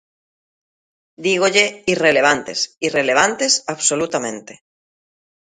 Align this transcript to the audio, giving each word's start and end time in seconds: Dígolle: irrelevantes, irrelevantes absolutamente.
Dígolle: 1.25 1.65
irrelevantes, 1.93 2.59
irrelevantes 2.87 3.53
absolutamente. 3.75 4.53